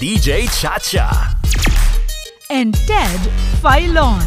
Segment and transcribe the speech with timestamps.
[0.00, 1.36] DJ Chacha.
[2.48, 3.20] and Ted
[3.60, 4.24] Filon.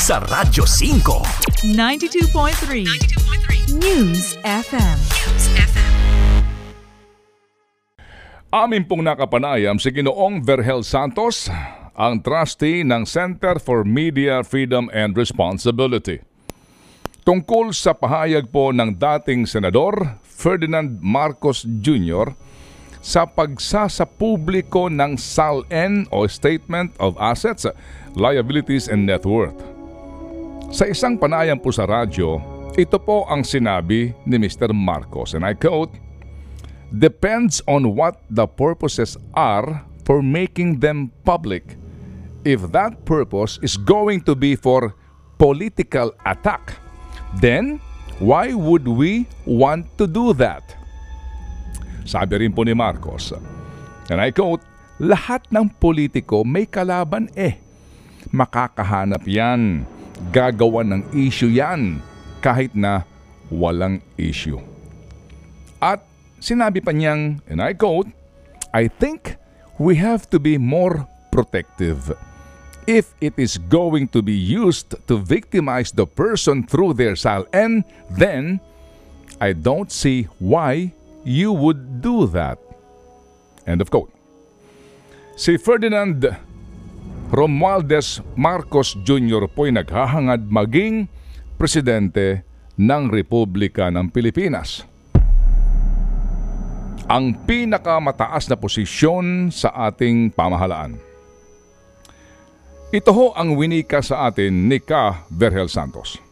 [0.00, 1.68] Sa Radyo 5.
[1.76, 4.98] 92.3 News FM.
[8.56, 11.52] Amin pong nakapanayam si Ginoong Vergel Santos,
[11.92, 16.24] ang trustee ng Center for Media Freedom and Responsibility.
[17.28, 22.32] Tungkol sa pahayag po ng dating Senador Ferdinand Marcos Jr.
[23.02, 27.66] sa pagsasapubliko ng SALN o Statement of Assets,
[28.14, 29.58] Liabilities and Net Worth.
[30.70, 32.38] Sa isang panayam po sa radyo,
[32.78, 34.72] ito po ang sinabi ni Mr.
[34.72, 35.92] Marcos and I quote,
[36.94, 41.76] depends on what the purposes are for making them public.
[42.46, 44.94] If that purpose is going to be for
[45.36, 46.78] political attack,
[47.42, 47.82] then
[48.22, 50.81] why would we want to do that?
[52.02, 53.34] Sabi rin po ni Marcos,
[54.10, 54.62] and I quote,
[55.02, 57.58] lahat ng politiko may kalaban eh.
[58.30, 59.86] Makakahanap yan.
[60.30, 61.98] Gagawa ng issue yan
[62.38, 63.02] kahit na
[63.50, 64.62] walang issue.
[65.82, 66.06] At
[66.38, 68.06] sinabi pa niyang, and I quote,
[68.70, 69.34] I think
[69.82, 72.14] we have to be more protective.
[72.86, 78.58] If it is going to be used to victimize the person through their SALN, then
[79.38, 80.94] I don't see why
[81.24, 82.58] you would do that.
[83.66, 84.10] End of quote.
[85.38, 86.22] Si Ferdinand
[87.32, 89.48] Romualdez Marcos Jr.
[89.48, 91.08] po'y naghahangad maging
[91.56, 92.44] presidente
[92.76, 94.84] ng Republika ng Pilipinas
[97.12, 100.96] ang pinakamataas na posisyon sa ating pamahalaan.
[102.92, 106.31] Ito ho ang winika sa atin ni Ka Vergel Santos.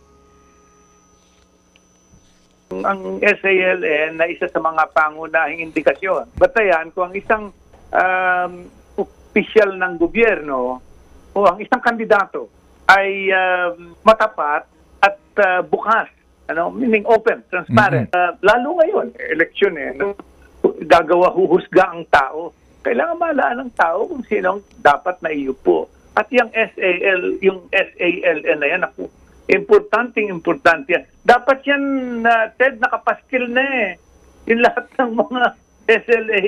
[2.71, 6.31] Ang SALN na isa sa mga pangunahing indikasyon.
[6.39, 7.45] Batayan kung ang isang
[7.91, 8.53] um,
[8.95, 10.79] opisyal ng gobyerno
[11.35, 12.47] o ang isang kandidato
[12.87, 14.67] ay um, matapat
[15.03, 16.07] at uh, bukas,
[16.47, 18.11] ano, meaning open, transparent.
[18.15, 20.15] Uh, lalo ngayon, eleksyon eh, no?
[20.87, 22.55] gagawa huhusga ang tao.
[22.87, 25.91] Kailangan malaan ng tao kung sino ang dapat na iupo.
[26.15, 28.83] At yung SAL, yung SALN na yan,
[29.51, 31.05] importanteng importante yan.
[31.27, 31.83] Dapat yan,
[32.23, 33.89] uh, Ted, nakapaskil na eh.
[34.47, 35.43] Yung lahat ng mga
[35.91, 36.39] SLA,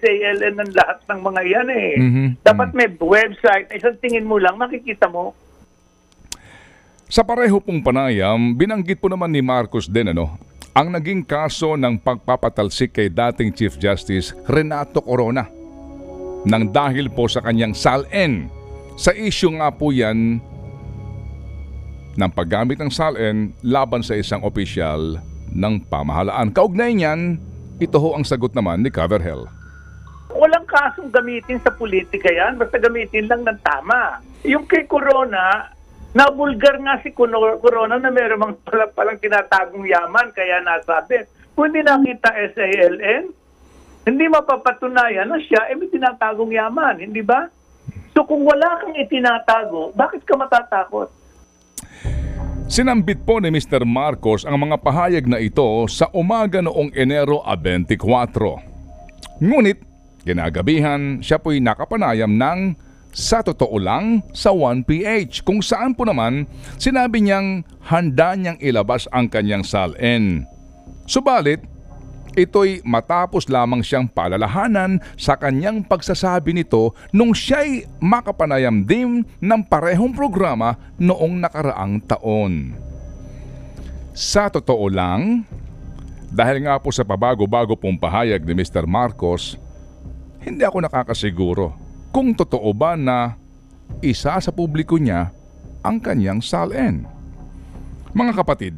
[0.00, 1.92] SALN ng lahat ng mga yan eh.
[2.00, 2.26] Mhm.
[2.40, 5.36] Dapat may website, isang tingin mo lang, makikita mo.
[7.06, 10.40] Sa pareho pong panayam, binanggit po naman ni Marcos din ano,
[10.74, 15.46] ang naging kaso ng pagpapatalsik kay dating Chief Justice Renato Corona.
[16.46, 18.50] Nang dahil po sa kanyang SALN.
[18.96, 20.40] Sa issue nga po yan
[22.16, 25.20] ng paggamit ng SALN laban sa isang opisyal
[25.52, 26.50] ng pamahalaan.
[26.50, 27.36] Kaugnay niyan,
[27.76, 29.44] ito ho ang sagot naman ni Coverhell.
[30.32, 34.20] Walang kasong gamitin sa politika yan, basta gamitin lang ng tama.
[34.44, 35.72] Yung kay Corona,
[36.12, 41.24] nabulgar nga si Corona na meron mang pala, palang tinatagong yaman, kaya nasabi.
[41.56, 43.32] Kung hindi nakita SALN,
[44.04, 47.48] hindi mapapatunayan na siya, eh may tinatagong yaman, hindi ba?
[48.12, 51.12] So kung wala kang itinatago, bakit ka matatakot?
[52.66, 53.86] Sinambit po ni Mr.
[53.86, 57.94] Marcos ang mga pahayag na ito sa umaga noong Enero a 24.
[59.38, 59.78] Ngunit,
[60.26, 62.74] ginagabihan, siya po'y nakapanayam ng
[63.14, 69.30] sa totoo lang sa 1PH kung saan po naman sinabi niyang handa niyang ilabas ang
[69.30, 70.42] kanyang SALN.
[71.06, 71.62] Subalit,
[72.36, 80.12] ito'y matapos lamang siyang palalahanan sa kanyang pagsasabi nito nung siya'y makapanayam din ng parehong
[80.12, 82.76] programa noong nakaraang taon.
[84.12, 85.48] Sa totoo lang,
[86.28, 88.84] dahil nga po sa pabago-bago pong pahayag ni Mr.
[88.84, 89.56] Marcos,
[90.44, 91.72] hindi ako nakakasiguro
[92.14, 93.34] kung totoo ba na
[94.00, 95.32] isa sa publiko niya
[95.84, 97.04] ang kanyang SALN.
[98.16, 98.74] Mga kapatid,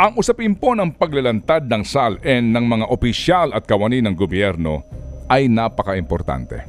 [0.00, 4.80] ang usapin po ng paglalantad ng SALN ng mga opisyal at kawani ng gobyerno
[5.28, 6.64] ay napaka-importante.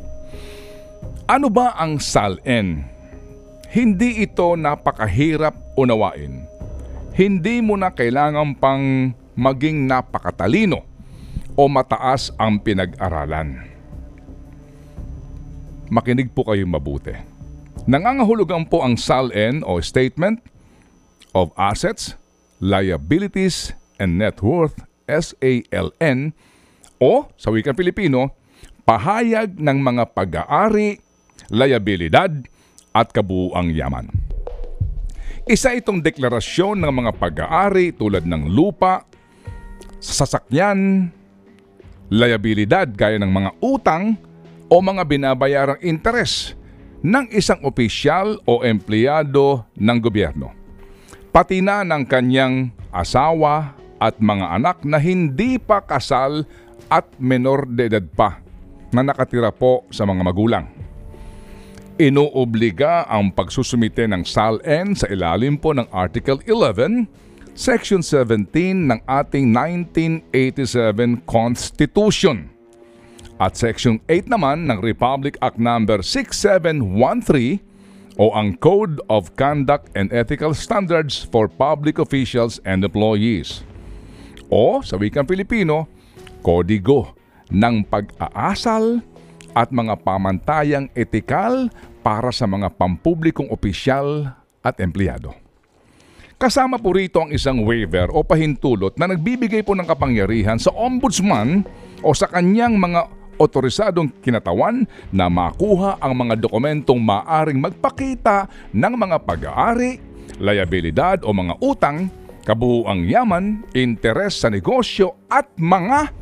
[1.32, 2.84] Ano ba ang SALN?
[3.72, 6.44] Hindi ito napakahirap unawain.
[7.16, 10.84] Hindi mo na kailangan pang maging napakatalino
[11.56, 13.64] o mataas ang pinag-aralan.
[15.88, 17.16] Makinig po kayo mabuti.
[17.88, 20.44] Nangangahulugan po ang SALN o Statement
[21.32, 22.20] of Assets,
[22.62, 26.38] Liabilities and Net Worth SALN
[27.02, 28.30] o sa wikang Pilipino,
[28.86, 31.02] pahayag ng mga pag-aari,
[31.50, 32.46] liabilidad
[32.94, 34.14] at kabuuang yaman.
[35.50, 39.02] Isa itong deklarasyon ng mga pag-aari tulad ng lupa,
[39.98, 41.10] sasakyan,
[42.14, 44.22] liabilidad gaya ng mga utang
[44.70, 46.54] o mga binabayarang interes
[47.02, 50.61] ng isang opisyal o empleyado ng gobyerno.
[51.32, 53.72] Pati na ng kanyang asawa
[54.04, 56.44] at mga anak na hindi pa kasal
[56.92, 58.44] at menor de edad pa
[58.92, 60.68] na nakatira po sa mga magulang.
[61.96, 67.08] Inuobliga ang pagsusumite ng SALN sa ilalim po ng Article 11,
[67.56, 72.52] Section 17 ng ating 1987 Constitution
[73.40, 75.80] at Section 8 naman ng Republic Act No.
[75.80, 77.71] 6713
[78.22, 83.66] o ang Code of Conduct and Ethical Standards for Public Officials and Employees
[84.46, 85.90] o sa wikang Pilipino,
[86.46, 87.18] Kodigo
[87.50, 89.02] ng Pag-aasal
[89.58, 91.74] at mga pamantayang etikal
[92.06, 95.34] para sa mga pampublikong opisyal at empleyado.
[96.38, 101.66] Kasama po rito ang isang waiver o pahintulot na nagbibigay po ng kapangyarihan sa ombudsman
[102.06, 109.18] o sa kanyang mga otorisadong kinatawan na makuha ang mga dokumentong maaring magpakita ng mga
[109.26, 109.98] pag-aari,
[110.38, 112.06] liabilidad o mga utang,
[112.46, 116.14] kabuuang yaman, interes sa negosyo at mga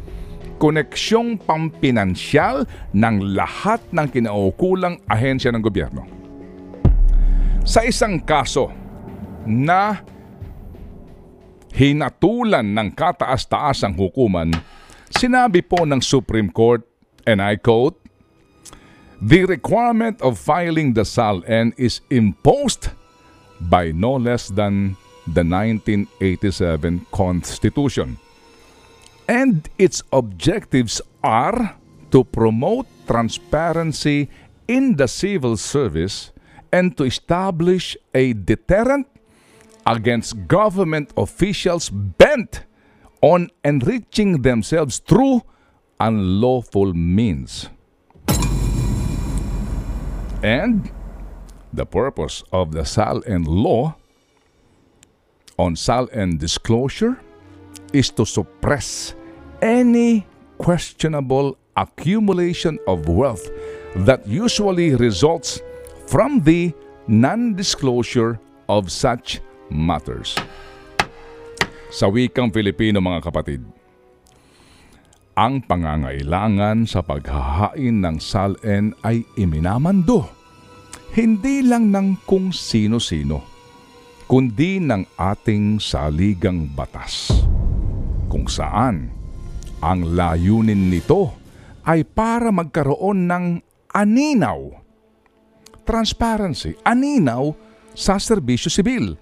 [0.60, 6.04] koneksyong pampinansyal ng lahat ng kinaukulang ahensya ng gobyerno.
[7.64, 8.68] Sa isang kaso
[9.48, 10.04] na
[11.72, 14.52] hinatulan ng kataas-taasang hukuman,
[15.08, 16.89] sinabi po ng Supreme Court,
[17.30, 17.96] and I quote,
[19.22, 22.90] The requirement of filing the SALN is imposed
[23.62, 24.98] by no less than
[25.28, 28.18] the 1987 Constitution.
[29.28, 31.78] And its objectives are
[32.10, 34.30] to promote transparency
[34.68, 36.32] in the civil service
[36.72, 39.08] and to establish a deterrent
[39.86, 42.64] against government officials bent
[43.22, 45.42] on enriching themselves through
[46.00, 47.70] unlawful means.
[50.42, 50.92] And
[51.74, 53.96] the purpose of the SALN law
[55.60, 57.20] on SALN disclosure
[57.92, 59.14] is to suppress
[59.62, 60.26] any
[60.58, 63.50] questionable accumulation of wealth
[64.08, 65.60] that usually results
[66.08, 66.72] from the
[67.08, 70.38] non-disclosure of such matters.
[71.90, 73.66] Sa wikang Filipino mga kapatid,
[75.40, 80.28] ang pangangailangan sa paghahain ng SALN ay iminamando,
[81.16, 83.40] hindi lang ng kung sino-sino,
[84.28, 87.32] kundi ng ating saligang batas,
[88.28, 89.16] kung saan
[89.80, 91.32] ang layunin nito
[91.88, 93.46] ay para magkaroon ng
[93.96, 94.76] aninaw,
[95.88, 97.56] transparency, aninaw
[97.96, 99.16] sa serbisyo sibil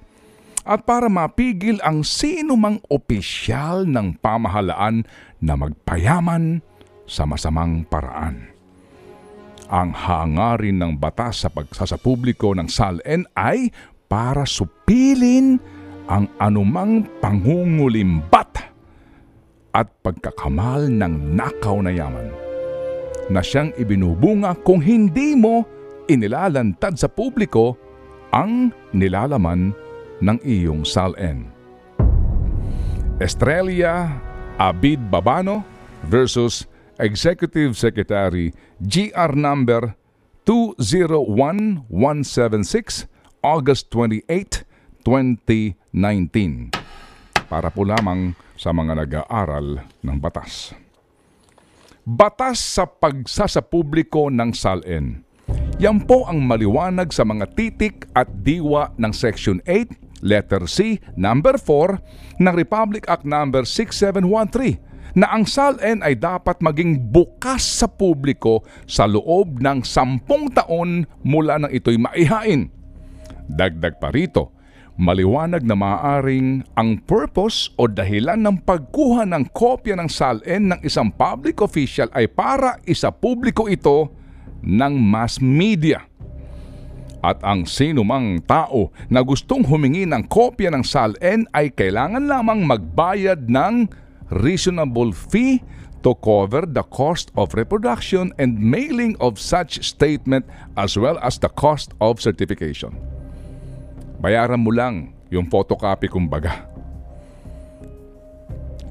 [0.67, 5.07] at para mapigil ang sino mang opisyal ng pamahalaan
[5.39, 6.59] na magpayaman
[7.07, 8.51] sa masamang paraan.
[9.71, 13.71] Ang hangarin ng batas sa pagsasapubliko ng SALN ay
[14.11, 15.59] para supilin
[16.07, 18.71] ang anumang pangungulimbat
[19.75, 22.31] at pagkakamal ng nakaw na yaman
[23.27, 25.67] na siyang ibinubunga kung hindi mo
[26.07, 27.75] inilalantad sa publiko
[28.31, 29.75] ang nilalaman
[30.21, 31.51] ng iyong SALN.
[33.17, 34.21] Estrella
[34.57, 35.65] Abid Babano
[36.05, 36.65] versus
[36.97, 38.49] Executive Secretary
[38.81, 39.93] GR number
[40.45, 43.05] 201176
[43.45, 44.65] August 28,
[45.05, 46.73] 2019
[47.47, 50.75] para po lamang sa mga nag-aaral ng batas.
[52.07, 55.27] Batas sa pagsasapubliko ng SALN.
[55.77, 61.59] Yan po ang maliwanag sa mga titik at diwa ng Section 8, Letter C, Number
[61.59, 68.61] 4 ng Republic Act Number 6713 na ang SALN ay dapat maging bukas sa publiko
[68.85, 72.69] sa loob ng sampung taon mula nang ito'y maihain.
[73.47, 74.53] Dagdag pa rito,
[74.97, 81.13] maliwanag na maaaring ang purpose o dahilan ng pagkuha ng kopya ng SALN ng isang
[81.13, 84.13] public official ay para isa publiko ito
[84.65, 86.03] ng mass media.
[87.25, 92.63] At ang sino mang tao na gustong humingi ng kopya ng SALN ay kailangan lamang
[92.65, 93.89] magbayad ng
[94.29, 95.63] reasonable fee
[96.05, 100.45] to cover the cost of reproduction and mailing of such statement
[100.77, 102.93] as well as the cost of certification.
[104.21, 106.69] Bayaran mo lang yung photocopy kumbaga.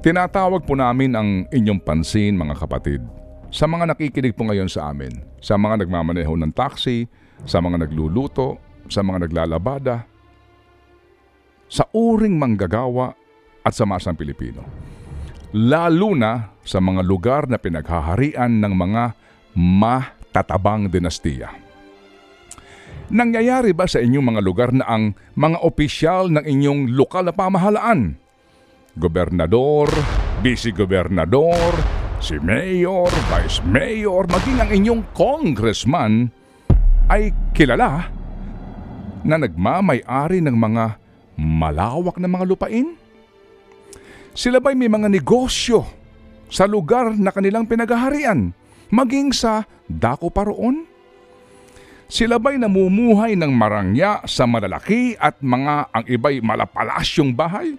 [0.03, 3.01] Tinatawag po namin ang inyong pansin mga kapatid
[3.47, 7.07] sa mga nakikinig po ngayon sa amin, sa mga nagmamaneho ng taxi,
[7.43, 10.07] sa mga nagluluto, sa mga naglalabada,
[11.67, 13.11] sa uring manggagawa
[13.61, 14.63] at sa masang Pilipino.
[15.55, 19.03] lalo na sa mga lugar na pinaghaharian ng mga
[19.55, 21.55] matatabang dinastiya.
[23.07, 28.19] Nangyayari ba sa inyong mga lugar na ang mga opisyal ng inyong lokal na pamahalaan,
[28.99, 29.87] gobernador,
[30.43, 31.71] vice-gobernador,
[32.19, 36.27] si mayor, vice mayor, maging ang inyong congressman
[37.07, 38.11] ay kilala
[39.23, 40.99] na nagmamay-ari ng mga
[41.39, 42.95] malawak na mga lupain?
[44.37, 45.87] Sila ba'y may mga negosyo
[46.47, 48.53] sa lugar na kanilang pinagaharian,
[48.93, 50.85] maging sa dako paroon?
[52.07, 57.75] Sila ba'y namumuhay ng marangya sa malalaki at mga ang iba'y malapalasyong bahay?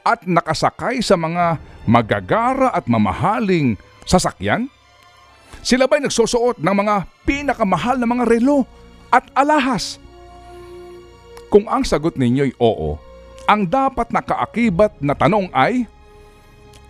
[0.00, 3.76] At nakasakay sa mga magagara at mamahaling
[4.08, 4.72] sasakyan?
[5.60, 8.64] Sila ba'y nagsusuot ng mga pinakamahal na mga relo
[9.12, 10.00] at alahas?
[11.52, 12.96] Kung ang sagot ninyo'y oo,
[13.44, 15.84] ang dapat nakaakibat na tanong ay,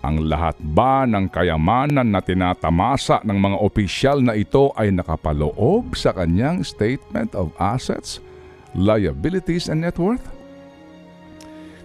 [0.00, 6.14] ang lahat ba ng kayamanan na tinatamasa ng mga opisyal na ito ay nakapaloob sa
[6.16, 8.22] kanyang Statement of Assets,
[8.72, 10.24] Liabilities and Net Worth?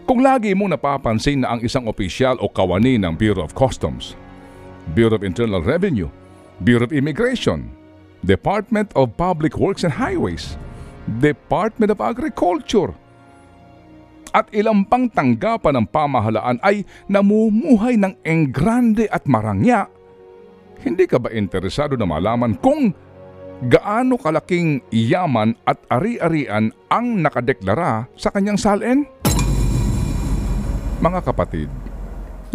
[0.06, 4.14] Kung lagi mo napapansin na ang isang opisyal o kawani ng Bureau of Customs,
[4.94, 6.08] Bureau of Internal Revenue,
[6.64, 7.68] Bureau of Immigration,
[8.24, 10.56] Department of Public Works and Highways,
[11.20, 12.96] Department of Agriculture,
[14.32, 19.88] at ilang pang tanggapan ng pamahalaan ay namumuhay ng enggrande at marangya,
[20.84, 22.92] hindi ka ba interesado na malaman kung
[23.72, 29.08] gaano kalaking yaman at ari-arian ang nakadeklara sa kanyang salin?
[31.00, 31.72] Mga kapatid,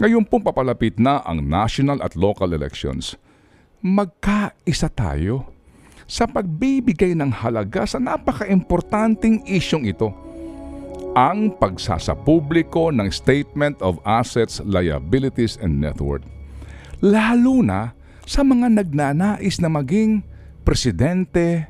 [0.01, 3.17] ngayon pong papalapit na ang national at local elections.
[3.81, 5.49] Magkaisa tayo
[6.05, 10.13] sa pagbibigay ng halaga sa napaka-importanting isyong ito
[11.17, 16.29] ang pagsasapubliko ng Statement of Assets, Liabilities and Net Worth.
[17.01, 17.97] Lalo na
[18.29, 20.29] sa mga nagnanais na maging
[20.61, 21.65] presidente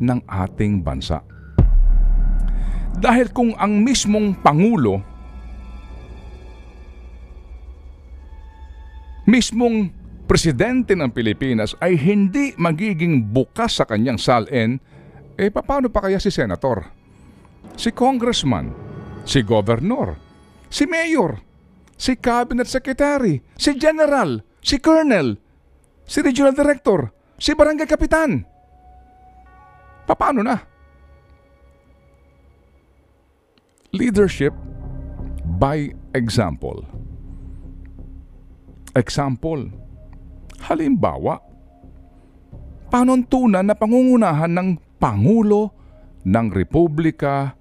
[0.00, 1.20] ng ating bansa.
[2.96, 5.04] Dahil kung ang mismong Pangulo,
[9.28, 9.99] mismong
[10.30, 14.78] presidente ng Pilipinas ay hindi magiging bukas sa kanyang salin,
[15.34, 17.00] eh paano pa kaya si senator?
[17.76, 18.72] si congressman,
[19.24, 20.16] si governor,
[20.68, 21.40] si mayor,
[21.96, 25.40] si cabinet secretary, si general, si colonel,
[26.04, 27.08] si regional director,
[27.40, 28.44] si barangay kapitan.
[30.10, 30.58] Paano na?
[33.94, 34.54] Leadership
[35.56, 36.82] by example.
[38.98, 39.70] Example.
[40.60, 41.40] Halimbawa,
[42.90, 44.68] panuntunan na pangungunahan ng
[45.00, 45.72] Pangulo
[46.28, 47.56] ng Republika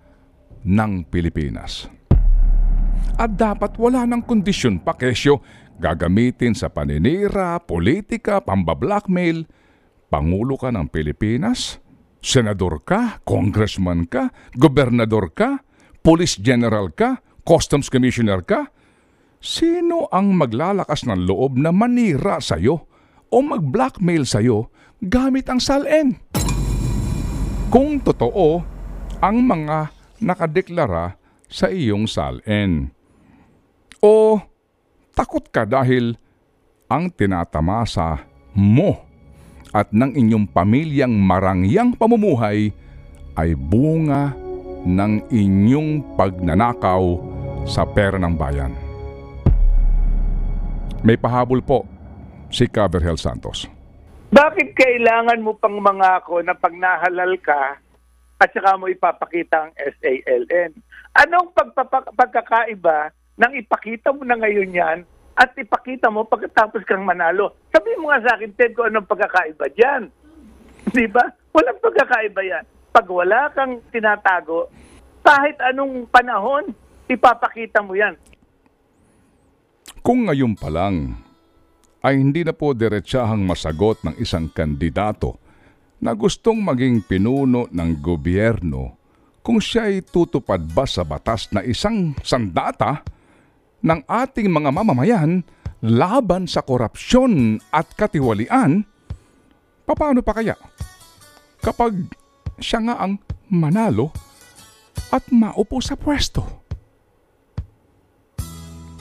[0.67, 1.87] ng Pilipinas.
[3.15, 5.39] At dapat wala ng kondisyon pa kesyo
[5.79, 9.47] gagamitin sa paninira, politika, pambablackmail.
[10.11, 11.79] Pangulo ka ng Pilipinas?
[12.19, 13.23] Senador ka?
[13.23, 14.35] Congressman ka?
[14.51, 15.63] Gobernador ka?
[16.03, 17.23] Police General ka?
[17.47, 18.67] Customs Commissioner ka?
[19.39, 22.88] Sino ang maglalakas ng loob na manira sa'yo
[23.29, 24.67] o mag-blackmail sa'yo
[24.99, 26.17] gamit ang SALN?
[27.69, 28.65] Kung totoo
[29.21, 31.15] ang mga nakadeklara
[31.49, 32.93] sa iyong salin.
[33.99, 34.39] O
[35.17, 36.15] takot ka dahil
[36.87, 38.23] ang tinatamasa
[38.55, 38.95] mo
[39.75, 42.73] at ng inyong pamilyang marangyang pamumuhay
[43.37, 44.33] ay bunga
[44.87, 47.03] ng inyong pagnanakaw
[47.67, 48.73] sa pera ng bayan.
[51.03, 51.85] May pahabol po
[52.49, 53.69] si Caberhel Santos.
[54.29, 57.81] Bakit kailangan mo pang mangako na pag nahalal ka,
[58.39, 60.71] at saka mo ipapakita ang SALN.
[61.11, 64.99] Anong pagpapa- pagkakaiba nang ipakita mo na ngayon yan
[65.35, 67.51] at ipakita mo pagkatapos kang manalo?
[67.75, 70.07] Sabi mo nga sa akin, Ted, kung anong pagkakaiba dyan.
[70.95, 71.27] Di ba?
[71.51, 72.63] Walang pagkakaiba yan.
[72.95, 74.71] Pag wala kang tinatago,
[75.19, 76.71] kahit anong panahon,
[77.11, 78.15] ipapakita mo yan.
[79.99, 81.27] Kung ngayon pa lang
[82.03, 85.35] ay hindi na po diretsahang masagot ng isang kandidato
[85.99, 88.99] na gustong maging pinuno ng gobyerno
[89.43, 93.01] kung siya ay tutupad ba sa batas na isang sandata
[93.81, 95.41] ng ating mga mamamayan
[95.79, 98.83] laban sa korupsyon at katiwalian,
[99.87, 100.59] paano pa kaya?
[101.63, 101.97] Kapag
[102.59, 103.17] siya nga ang
[103.49, 104.11] manalo
[105.09, 106.45] at maupo sa pwesto.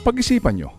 [0.01, 0.78] Pag-isipan nyo.